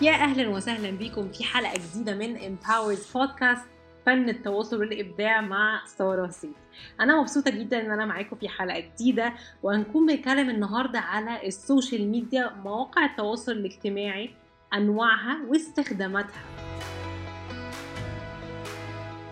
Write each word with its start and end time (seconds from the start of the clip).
يا 0.00 0.12
أهلا 0.12 0.48
وسهلا 0.48 0.90
بيكم 0.90 1.28
في 1.28 1.44
حلقة 1.44 1.74
جديدة 1.74 2.14
من 2.14 2.38
Empowers 2.38 3.12
بودكاست 3.14 3.64
فن 4.06 4.28
التواصل 4.28 4.80
والإبداع 4.80 5.40
مع 5.40 5.84
سارة 5.86 6.28
سيف 6.28 6.56
أنا 7.00 7.20
مبسوطة 7.20 7.50
جدا 7.50 7.80
إن 7.80 7.90
أنا 7.90 8.04
معاكم 8.06 8.36
في 8.36 8.48
حلقة 8.48 8.80
جديدة 8.80 9.32
وهنكون 9.62 10.06
بنتكلم 10.06 10.50
النهارده 10.50 10.98
على 10.98 11.46
ال 11.46 11.55
social 11.55 12.08
media 12.08 12.52
مواقع 12.64 13.04
التواصل 13.04 13.52
الاجتماعي 13.52 14.30
أنواعها 14.74 15.38
واستخداماتها. 15.48 16.42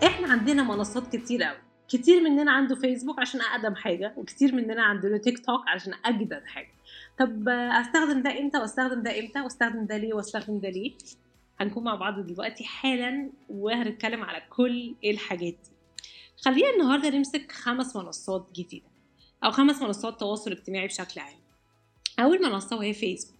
إحنا 0.03 0.31
عندنا 0.31 0.63
منصات 0.63 1.15
كتير 1.15 1.43
قوي 1.43 1.57
كتير 1.89 2.21
مننا 2.21 2.51
عنده 2.51 2.75
فيسبوك 2.75 3.19
عشان 3.19 3.41
أقدم 3.41 3.75
حاجة 3.75 4.13
وكتير 4.17 4.55
مننا 4.55 4.83
عندنا 4.83 5.17
تيك 5.17 5.45
توك 5.45 5.67
عشان 5.67 5.93
أجدد 6.05 6.43
حاجة. 6.45 6.74
طب 7.19 7.49
أستخدم 7.49 8.21
ده 8.21 8.39
إمتى 8.39 8.57
وأستخدم 8.57 9.03
ده 9.03 9.19
إمتى 9.19 9.41
وأستخدم 9.41 9.85
ده 9.85 9.97
ليه 9.97 10.13
وأستخدم 10.13 10.59
ده 10.59 10.69
ليه؟ 10.69 10.91
هنكون 11.59 11.83
مع 11.83 11.95
بعض 11.95 12.19
دلوقتي 12.19 12.63
حالا 12.63 13.29
وهنتكلم 13.49 14.23
على 14.23 14.43
كل 14.49 14.95
الحاجات 15.05 15.53
دي. 15.53 15.71
خلينا 16.41 16.69
النهارده 16.69 17.09
نمسك 17.09 17.51
خمس 17.51 17.95
منصات 17.95 18.47
جديدة 18.55 18.85
أو 19.43 19.51
خمس 19.51 19.81
منصات 19.81 20.19
تواصل 20.19 20.51
اجتماعي 20.51 20.87
بشكل 20.87 21.21
عام. 21.21 21.37
أول 22.19 22.43
منصة 22.43 22.77
وهي 22.77 22.93
فيسبوك 22.93 23.35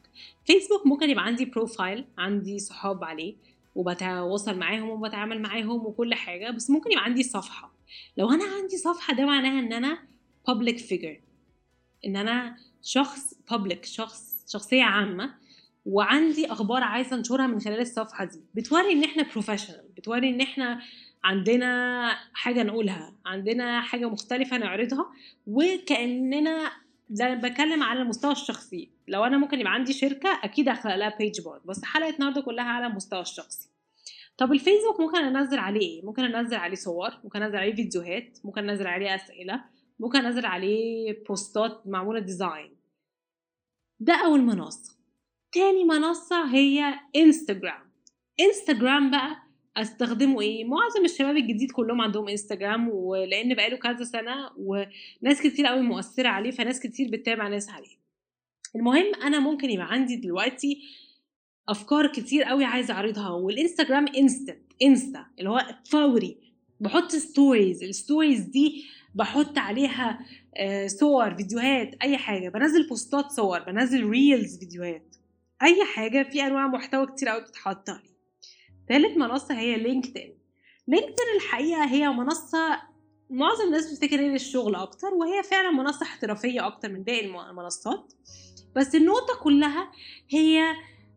فيسبوك 0.45 0.87
ممكن 0.87 1.09
يبقى 1.09 1.25
عندي 1.25 1.45
بروفايل 1.45 2.05
عندي 2.17 2.59
صحاب 2.59 3.03
عليه 3.03 3.35
وبتواصل 3.75 4.57
معاهم 4.57 4.89
وبتعامل 4.89 5.41
معاهم 5.41 5.85
وكل 5.85 6.13
حاجة 6.13 6.51
بس 6.51 6.69
ممكن 6.69 6.91
يبقى 6.91 7.03
عندي 7.03 7.23
صفحة. 7.23 7.71
لو 8.17 8.29
أنا 8.31 8.43
عندي 8.43 8.77
صفحة 8.77 9.13
ده 9.13 9.25
معناها 9.25 9.59
إن 9.59 9.73
أنا 9.73 9.97
public 10.51 10.77
figure 10.79 11.17
إن 12.05 12.15
أنا 12.15 12.57
شخص 12.85 13.33
public 13.51 13.83
شخص 13.83 14.45
شخصية 14.47 14.83
عامة. 14.83 15.33
وعندي 15.85 16.51
أخبار 16.51 16.83
عايزة 16.83 17.15
أنشرها 17.15 17.47
من 17.47 17.59
خلال 17.59 17.79
الصفحة 17.81 18.25
دي. 18.25 18.41
بتوري 18.55 18.91
إن 18.91 19.03
إحنا 19.03 19.23
professional 19.31 19.83
بتوري 19.97 20.29
إن 20.29 20.41
إحنا 20.41 20.81
عندنا 21.23 22.11
حاجة 22.33 22.63
نقولها 22.63 23.13
عندنا 23.25 23.81
حاجة 23.81 24.09
مختلفة 24.09 24.57
نعرضها. 24.57 25.05
وكأننا 25.47 26.71
ده 27.09 27.33
بتكلم 27.33 27.83
على 27.83 28.01
المستوى 28.01 28.31
الشخصي. 28.31 28.89
لو 29.07 29.23
أنا 29.25 29.37
ممكن 29.37 29.59
يبقى 29.59 29.73
عندي 29.73 29.93
شركة 29.93 30.39
أكيد 30.43 30.69
هخلق 30.69 30.95
لها 30.95 31.17
page 31.17 31.41
برضه 31.41 31.61
بس 31.65 31.83
حلقة 31.83 32.09
النهارده 32.09 32.41
كلها 32.41 32.65
على 32.65 32.87
المستوى 32.87 33.21
الشخصي. 33.21 33.69
طب 34.37 34.51
الفيسبوك 34.51 34.99
ممكن 34.99 35.17
أنزل 35.17 35.59
عليه 35.59 35.79
إيه؟ 35.81 36.05
ممكن 36.05 36.23
أنزل 36.35 36.55
عليه 36.55 36.75
صور 36.75 37.09
ممكن 37.23 37.43
أنزل 37.43 37.57
عليه 37.57 37.75
فيديوهات 37.75 38.37
ممكن 38.43 38.69
أنزل 38.69 38.87
عليه 38.87 39.15
أسئلة 39.15 39.61
ممكن 39.99 40.25
أنزل 40.25 40.45
عليه 40.45 41.23
بوستات 41.27 41.81
معمولة 41.87 42.19
design 42.19 42.74
ده 43.99 44.13
اول 44.25 44.41
منصه 44.41 44.95
تاني 45.51 45.83
منصة 45.83 46.55
هي 46.55 46.99
انستجرام 47.15 47.91
انستجرام 48.39 49.11
بقى 49.11 49.35
أستخدمه 49.77 50.41
إيه؟ 50.41 50.65
معظم 50.65 51.05
الشباب 51.05 51.37
الجديد 51.37 51.71
كلهم 51.71 52.01
عندهم 52.01 52.29
انستجرام 52.29 52.89
ولأن 52.89 53.53
بقاله 53.55 53.77
كذا 53.77 54.03
سنة 54.03 54.49
وناس 54.57 55.41
كتير 55.41 55.65
قوي 55.65 55.81
مؤثرة 55.81 56.29
عليه 56.29 56.51
فناس 56.51 56.79
كتير 56.79 57.09
بتتابع 57.11 57.47
ناس 57.47 57.69
عليه. 57.69 57.97
المهم 58.75 59.15
أنا 59.23 59.39
ممكن 59.39 59.69
يبقى 59.69 59.91
عندي 59.91 60.15
دلوقتي 60.15 60.81
أفكار 61.69 62.07
كتير 62.07 62.43
قوي 62.43 62.65
عايزة 62.65 62.93
أعرضها 62.93 63.29
والإنستجرام 63.29 64.07
instant 64.07 64.73
insta 64.81 65.25
اللي 65.39 65.49
هو 65.49 65.65
فوري. 65.85 66.37
بحط 66.79 67.11
stories 67.11 67.83
ال 67.83 67.90
stories 67.90 68.39
دي 68.41 68.85
بحط 69.15 69.57
عليها 69.57 70.19
صور 70.87 71.35
فيديوهات 71.35 71.95
أي 72.01 72.17
حاجة. 72.17 72.49
بنزل 72.49 72.87
بوستات 72.87 73.31
صور 73.31 73.59
بنزل 73.59 74.09
reels 74.09 74.59
فيديوهات. 74.59 75.15
أي 75.61 75.85
حاجة 75.85 76.23
في 76.23 76.41
أنواع 76.41 76.67
محتوى 76.67 77.05
كتير 77.05 77.29
قوي 77.29 77.41
بتتحط 77.41 77.89
ثالث 78.89 79.17
منصة 79.17 79.59
هي 79.59 79.75
لينكدين. 79.75 80.37
لينكدين 80.87 81.25
الحقيقة 81.35 81.85
هي 81.85 82.09
منصة 82.09 82.81
معظم 83.29 83.63
الناس 83.67 83.91
بتفتكر 83.91 84.19
هي 84.19 84.27
للشغل 84.27 84.75
أكتر 84.75 85.07
وهي 85.07 85.43
فعلا 85.43 85.71
منصة 85.71 86.03
احترافية 86.03 86.67
أكتر 86.67 86.91
من 86.91 87.03
باقي 87.03 87.25
المنصات. 87.25 88.13
بس 88.75 88.95
النقطة 88.95 89.39
كلها 89.43 89.91
هي 90.29 90.73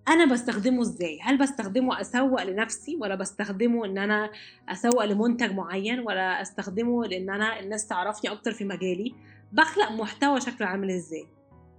أنا 0.08 0.24
بستخدمه 0.24 0.82
إزاي؟ 0.82 1.18
هل 1.22 1.38
بستخدمه 1.38 2.00
أسوق 2.00 2.42
لنفسي 2.42 2.96
ولا 2.96 3.14
بستخدمه 3.14 3.84
إن 3.84 3.98
أنا 3.98 4.30
أسوق 4.68 5.04
لمنتج 5.04 5.52
معين 5.52 6.00
ولا 6.00 6.42
أستخدمه 6.42 7.04
لأن 7.04 7.30
أنا 7.30 7.60
الناس 7.60 7.86
تعرفني 7.86 8.30
أكتر 8.30 8.52
في 8.52 8.64
مجالي؟ 8.64 9.14
بخلق 9.52 9.92
محتوى 9.92 10.40
شكله 10.40 10.66
عامل 10.66 10.90
إزاي؟ 10.90 11.26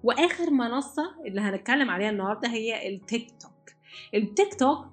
وآخر 0.04 0.50
منصة 0.50 1.04
اللي 1.26 1.42
هنتكلم 1.42 1.90
عليها 1.90 2.10
النهارده 2.10 2.50
هي 2.50 2.90
التيك 2.90 3.28
توك. 3.42 3.76
التيك 4.14 4.54
توك 4.54 4.86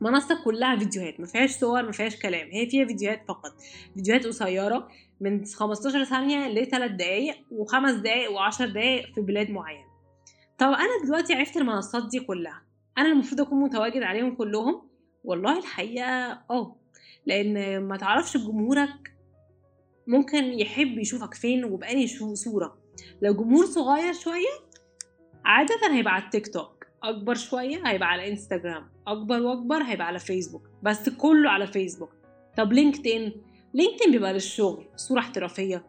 منصة 0.00 0.44
كلها 0.44 0.76
فيديوهات 0.76 1.20
ما 1.20 1.26
فيهاش 1.26 1.50
صور 1.50 1.82
ما 1.82 1.92
فيهاش 1.92 2.16
كلام 2.16 2.48
هي 2.52 2.70
فيها 2.70 2.86
فيديوهات 2.86 3.24
فقط. 3.28 3.52
فيديوهات 3.94 4.26
قصيرة 4.26 4.88
من 5.20 5.44
15 5.44 6.04
ثانية 6.04 6.48
ل 6.48 6.66
3 6.66 6.86
دقائق 6.86 7.34
و5 7.34 7.90
دقائق 7.90 8.30
و10 8.30 8.62
دقائق 8.62 9.14
في 9.14 9.20
بلاد 9.20 9.50
معينة. 9.50 9.89
طب 10.60 10.66
أنا 10.66 11.04
دلوقتي 11.04 11.34
عرفت 11.34 11.56
المنصات 11.56 12.08
دي 12.08 12.20
كلها. 12.20 12.62
أنا 12.98 13.08
المفروض 13.08 13.40
أكون 13.40 13.60
متواجد 13.60 14.02
عليهم 14.02 14.34
كلهم؟ 14.34 14.82
والله 15.24 15.58
الحقيقة 15.58 16.42
آه. 16.50 16.76
لأن 17.26 17.82
ما 17.82 17.96
تعرفش 17.96 18.36
جمهورك 18.36 19.14
ممكن 20.06 20.44
يحب 20.44 20.98
يشوفك 20.98 21.34
فين 21.34 21.64
وبأنهي 21.64 22.06
صورة. 22.34 22.78
لو 23.22 23.34
جمهور 23.34 23.66
صغير 23.66 24.12
شوية 24.12 24.70
عادة 25.44 25.74
هيبقى 25.92 26.14
على 26.14 26.24
التيك 26.24 26.54
توك. 26.54 26.86
أكبر 27.02 27.34
شوية 27.34 27.82
هيبقى 27.86 28.08
على 28.08 28.30
إنستجرام. 28.30 28.90
أكبر 29.06 29.42
وأكبر 29.42 29.82
هيبقى 29.82 30.06
على 30.06 30.18
فيسبوك. 30.18 30.70
بس 30.82 31.08
كله 31.08 31.50
على 31.50 31.66
فيسبوك. 31.66 32.10
طب 32.56 32.72
لينكدين؟ 32.72 33.32
لينكدين 33.74 34.10
بيبقى 34.12 34.32
للشغل. 34.32 34.84
صورة 34.96 35.20
احترافية. 35.20 35.84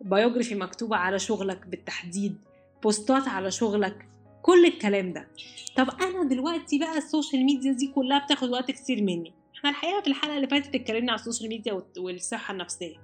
biography 0.00 0.54
مكتوبة 0.54 0.96
على 0.96 1.18
شغلك 1.18 1.66
بالتحديد. 1.66 2.44
بوستات 2.82 3.28
على 3.28 3.50
شغلك. 3.50 4.11
كل 4.42 4.64
الكلام 4.66 5.12
ده. 5.12 5.28
طب 5.76 5.88
أنا 6.00 6.24
دلوقتي 6.28 6.78
بقى 6.78 6.98
ال 6.98 7.05
social 7.05 7.44
media 7.44 7.72
دي 7.72 7.86
كلها 7.86 8.18
بتاخد 8.24 8.48
وقت 8.48 8.70
كتير 8.70 9.02
مني. 9.02 9.32
إحنا 9.58 9.70
الحقيقة 9.70 10.00
في 10.00 10.06
الحلقة 10.06 10.36
اللي 10.36 10.46
فاتت 10.48 10.74
اتكلمنا 10.74 11.12
على 11.12 11.18
ال 11.18 11.22
social 11.22 11.48
media 11.48 11.82
والصحة 11.98 12.52
النفسية. 12.52 12.96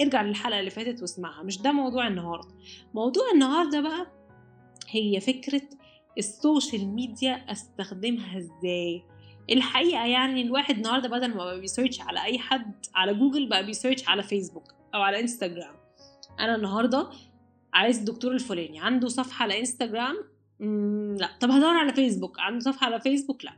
ارجع 0.00 0.22
للحلقة 0.22 0.60
اللي 0.60 0.70
فاتت 0.70 1.00
واسمعها. 1.00 1.42
مش 1.42 1.58
ده 1.62 1.72
موضوع 1.72 2.06
النهارده. 2.06 2.48
موضوع 2.94 3.24
النهارده 3.34 3.80
بقى 3.80 4.06
هي 4.88 5.20
فكرة 5.20 5.62
ال 6.18 6.28
social 6.28 6.88
media 6.88 7.52
أستخدمها 7.52 8.38
إزاي. 8.38 9.02
الحقيقة 9.50 10.06
يعني 10.06 10.42
الواحد 10.42 10.76
النهارده 10.76 11.08
بدل 11.08 11.34
ما 11.34 11.56
بي 11.56 11.67
search 11.67 12.00
على 12.00 12.24
أي 12.24 12.38
حد 12.38 12.86
على 12.94 13.14
جوجل 13.14 13.48
بقى 13.48 13.66
بي 13.66 13.76
search 13.76 14.08
على 14.08 14.22
فيسبوك 14.22 14.74
أو 14.94 15.02
على 15.02 15.20
إنستجرام. 15.20 15.74
أنا 16.40 16.54
النهارده 16.56 17.10
عايز 17.74 17.98
الدكتور 17.98 18.32
الفلاني. 18.32 18.80
عنده 18.80 19.08
صفحة 19.08 19.42
على 19.42 19.60
إنستجرام 19.60 20.16
لا. 21.20 21.28
طب 21.40 21.50
هدور 21.50 21.76
على 21.76 21.92
فيسبوك 21.94 22.40
عنده 22.40 22.60
صفحة 22.60 22.86
على 22.86 23.00
فيسبوك 23.00 23.44
لا. 23.44 23.52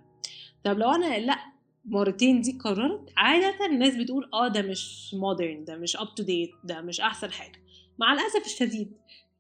طب 0.64 0.78
لو 0.78 0.91
أنا 0.91 1.19
لا. 1.19 1.38
مرتين 1.84 2.41
دي 2.41 2.59
اتكررت 2.65 3.12
عادة 3.16 3.66
الناس 3.66 3.97
بتقول 3.97 4.31
آه 4.34 4.48
ده 4.48 4.62
مش 4.62 5.14
modern 5.15 5.65
ده 5.64 5.76
مش 5.76 5.97
up 5.97 6.15
to 6.15 6.22
date 6.22 6.50
ده 6.64 6.81
مش 6.81 7.00
أحسن 7.00 7.32
حاجة. 7.32 7.62
مع 7.98 8.12
الأسف 8.12 8.47
الشديد 8.47 8.92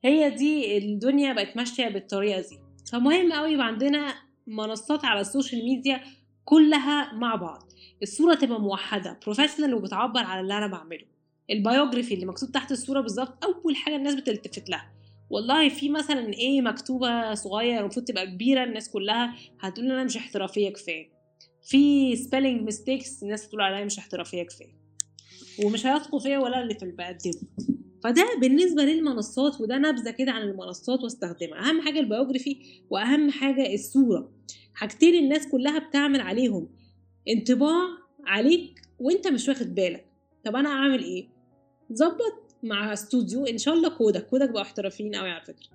هي 0.04 0.30
دي 0.30 0.78
الدنيا 0.78 1.32
بقت 1.32 1.56
ماشية 1.56 1.88
بالطريقة 1.88 2.40
دي. 2.40 2.58
فمهم 2.92 3.32
قوي 3.32 3.52
يبقى 3.52 3.66
عندنا 3.66 4.14
منصات 4.46 5.04
على 5.04 5.20
ال 5.20 5.26
social 5.26 5.64
media 5.64 6.00
كلها 6.44 7.12
مع 7.14 7.34
بعض. 7.34 7.72
الصورة 8.02 8.34
تبقى 8.34 8.60
موحدة 8.60 9.18
professional 9.24 9.74
وبتعبر 9.74 10.20
على 10.20 10.40
اللي 10.40 10.58
أنا 10.58 10.66
بعمله. 10.66 11.04
ال 11.50 11.56
biography 11.56 12.14
اللي 12.14 12.26
مكتوب 12.26 12.52
تحت 12.52 12.72
الصورة 12.72 13.00
بالظبط 13.00 13.44
أول 13.44 13.76
حاجة 13.76 13.96
الناس 13.96 14.14
بتلتفت 14.14 14.70
لها. 14.70 14.90
والله 15.30 15.68
في 15.68 15.88
مثلا 15.88 16.32
إيه 16.32 16.60
مكتوبة 16.60 17.34
صغير 17.34 17.80
المفروض 17.80 18.06
تبقى 18.06 18.26
كبيرة 18.26 18.64
الناس 18.64 18.90
كلها 18.90 19.34
هتقول 19.60 19.90
أنا 19.92 20.04
مش 20.04 20.16
احترافية 20.16 20.68
كفاية. 20.70 21.18
في 21.62 22.16
spelling 22.16 22.62
mistakes 22.62 23.22
الناس 23.22 23.44
هتقول 23.46 23.60
عليا 23.60 23.84
مش 23.84 23.98
احترافية 23.98 24.42
كفاية. 24.42 24.78
ومش 25.64 25.86
هيثقوا 25.86 26.20
فيا 26.20 26.38
ولا 26.38 26.62
اللي 26.62 26.74
في 26.74 26.82
اللي 26.82 26.94
بقدمه 26.94 27.40
فده 28.04 28.24
بالنسبة 28.40 28.82
للمنصات 28.82 29.60
وده 29.60 29.78
نبذة 29.78 30.10
كده 30.10 30.32
عن 30.32 30.42
المنصات 30.42 31.02
واستخدمها 31.02 31.68
أهم 31.68 31.80
حاجة 31.80 32.00
ال 32.00 32.08
biography 32.08 32.82
وأهم 32.90 33.30
حاجة 33.30 33.74
الصورة. 33.74 34.32
حاجتين 34.74 35.14
الناس 35.24 35.48
كلها 35.48 35.78
بتعمل 35.78 36.20
عليهم 36.20 36.68
انطباع 37.28 37.88
عليك 38.26 38.82
وأنت 38.98 39.28
مش 39.28 39.48
واخد 39.48 39.74
بالك. 39.74 40.06
طب 40.44 40.56
أنا 40.56 40.68
أعمل 40.68 41.04
إيه؟ 41.04 41.28
ظبط 41.92 42.47
مع 42.62 42.92
استوديو. 42.92 43.44
إن 43.46 43.58
شاء 43.58 43.74
الله 43.74 43.88
كوداك 43.88 44.26
كوداك 44.26 44.50
بقى 44.50 44.62
احترافيين 44.62 45.14
قوي 45.14 45.30
على 45.30 45.44
فكرة. 45.44 45.66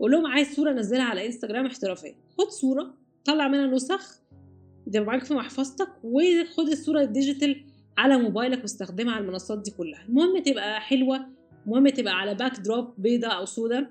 قول 0.00 0.10
لهم 0.10 0.26
عايز 0.26 0.54
صورة 0.56 0.70
انزلها 0.70 1.04
على 1.04 1.26
إنستجرام 1.26 1.66
احترافية. 1.66 2.14
خد 2.38 2.48
صورة 2.48 2.94
طلع 3.24 3.48
منها 3.48 3.66
نسخ 3.66 4.20
تبقى 4.86 5.00
معاك 5.04 5.24
في 5.24 5.34
محفظتك 5.34 5.88
وخد 6.04 6.68
الصورة 6.68 7.00
ال 7.00 7.08
digital 7.08 7.64
على 7.98 8.18
موبايلك 8.18 8.62
واستخدمها 8.62 9.14
على 9.14 9.24
المنصات 9.24 9.58
دي 9.58 9.70
كلها. 9.70 10.04
المهم 10.08 10.42
تبقى 10.42 10.80
حلوة 10.80 11.26
المهم 11.66 11.88
تبقى 11.88 12.14
على 12.14 12.34
backdrop 12.34 12.94
بيضة 12.98 13.28
أو 13.28 13.44
سودا 13.44 13.90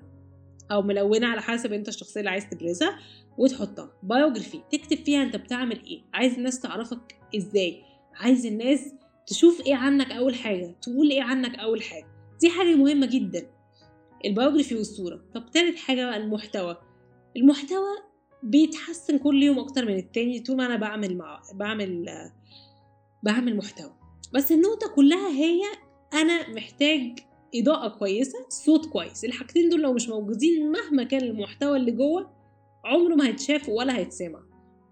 أو 0.70 0.82
ملونة 0.82 1.26
على 1.26 1.42
حسب 1.42 1.72
أنت 1.72 1.88
الشخصية 1.88 2.20
اللي 2.20 2.30
عايز 2.30 2.48
تبرزها 2.48 2.98
وتحطها. 3.38 3.90
biography 4.02 4.60
تكتب 4.72 4.96
فيها 4.96 5.22
أنت 5.22 5.36
بتعمل 5.36 5.84
إيه؟ 5.86 6.00
عايز 6.14 6.34
الناس 6.34 6.60
تعرفك 6.60 7.16
إزاي؟ 7.36 7.82
عايز 8.14 8.46
الناس 8.46 8.80
تشوف 9.26 9.66
إيه 9.66 9.74
عنك 9.74 10.12
أول 10.12 10.34
حاجة؟ 10.34 10.74
تقول 10.82 11.10
إيه 11.10 11.22
عنك 11.22 11.58
أول 11.58 11.82
حاجة؟ 11.82 12.06
دي 12.40 12.50
حاجة 12.50 12.74
مهمة 12.74 13.06
جدا. 13.06 13.50
ال 14.24 14.29
biography 14.29 14.74
والصورة. 14.74 15.20
طب 15.34 15.50
تالت 15.50 15.78
حاجة 15.78 16.04
بقى 16.06 16.16
المحتوى. 16.16 16.76
المحتوى 17.36 17.96
بيتحسن 18.42 19.18
كل 19.18 19.42
يوم 19.42 19.58
أكتر 19.58 19.84
من 19.86 19.96
التاني 19.96 20.40
طول 20.40 20.56
ما 20.56 20.66
أنا 20.66 20.76
بعمل 20.76 21.16
مع 21.16 21.42
بعمل 21.54 22.06
بعمل 23.22 23.56
محتوى. 23.56 23.92
بس 24.34 24.52
النقطة 24.52 24.88
كلها 24.94 25.28
هي 25.30 25.60
أنا 26.14 26.50
محتاج 26.50 27.18
إضاءة 27.54 27.88
كويسة 27.88 28.38
صوت 28.48 28.86
كويس. 28.86 29.24
الحاجتين 29.24 29.68
دول 29.68 29.80
لو 29.82 29.92
مش 29.92 30.08
موجودين 30.08 30.72
مهما 30.72 31.04
كان 31.04 31.22
المحتوى 31.22 31.76
اللي 31.76 31.90
جوه 31.90 32.30
عمره 32.84 33.14
ما 33.14 33.26
هيتشاف 33.26 33.68
ولا 33.68 33.96
هيتسمع. 33.96 34.40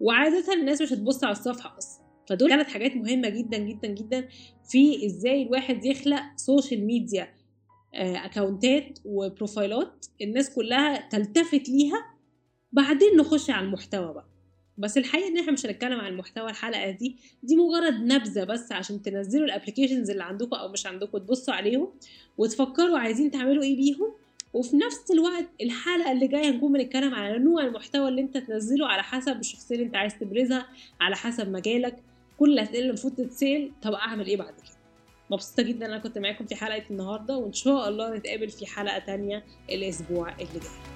وعادة 0.01 0.53
الناس 0.53 0.83
مش 0.83 0.93
هتبص 0.93 1.25
على 1.25 1.33
الصفحة 1.33 1.79
أصلا. 1.79 2.07
فدول 2.29 2.51
ثلاث 2.51 2.67
حاجات 2.67 2.97
مهمة 2.97 3.29
جدا 3.29 3.59
جدا 3.59 3.89
جدا 3.89 4.29
في 4.69 5.07
إزاي 5.07 5.43
الواحد 5.43 5.85
يخلق 5.85 6.23
social 6.37 6.87
media 6.87 7.36
اكونتات 7.97 8.99
وبروفايلات 9.05 10.07
الناس 10.23 10.51
كلها 10.55 11.09
تلتفت 11.09 11.69
ليها. 11.69 12.07
بعدين 12.73 13.17
نخش 13.17 13.51
على 13.51 13.67
المحتوى 13.67 14.15
بقى. 14.15 14.25
بس 14.79 14.99
الحقيقة 14.99 15.29
إن 15.29 15.39
إحنا 15.39 15.53
مش 15.53 15.67
هنتكلم 15.67 16.01
عن 16.01 16.17
محتوى 16.17 16.51
الحلقة 16.51 16.91
دي. 16.91 17.17
دي 17.43 17.57
مجرد 17.57 17.95
نبذة 17.95 18.45
بس 18.45 18.73
عشان 18.73 19.03
تنزلوا 19.03 19.45
ال 19.45 19.50
applications 19.50 20.11
اللي 20.11 20.25
عندكم 20.25 20.57
أو 20.57 20.69
مش 20.69 20.87
عندكم 20.87 21.19
تبصوا 21.19 21.55
عليهم 21.55 21.89
وتفكروا 22.39 22.99
عايزين 22.99 23.31
تعملوا 23.31 23.63
إيه 23.63 23.77
بيهم. 23.77 24.13
وفي 24.53 24.77
نفس 24.77 25.11
الوقت 25.11 25.47
الحلقة 25.61 26.13
اللي 26.13 26.27
جاية 26.29 26.51
هنكون 26.51 26.73
بنتكلم 26.73 27.15
على 27.15 27.39
نوع 27.39 27.65
المحتوى 27.65 28.09
اللي 28.09 28.21
أنت 28.21 28.37
تنزله 28.39 28.87
على 28.87 29.03
حسب 29.03 29.41
الشخصية 29.41 29.75
اللي 29.75 29.87
أنت 29.87 29.97
عايز 29.97 30.19
تبرزها 30.19 30.67
على 31.01 31.17
حسب 31.17 31.49
مجالك. 31.49 31.97
كل 32.39 32.53
الأسئلة 32.53 32.79
اللي 32.79 32.89
المفروض 32.89 33.15
تتسأل 33.15 33.71
طب 33.83 33.93
أعمل 33.93 34.27
إيه 34.27 34.37
بعد 34.37 34.55
كده؟ 34.55 34.76
مبسوطة 35.31 35.63
جدا 35.63 35.87
أنا 35.87 35.99
كنت 35.99 36.19
معاكم 36.19 36.47
في 36.47 36.55
حلقة 36.55 36.83
النهارده 36.91 37.37
وإن 37.37 37.53
شاء 37.53 37.89
الله 37.89 38.17
نتقابل 38.17 38.49
في 38.49 38.67
حلقة 38.67 38.99
تانية 38.99 39.45
الأسبوع 39.71 40.33
اللي 40.33 40.61
جاي. 40.61 40.96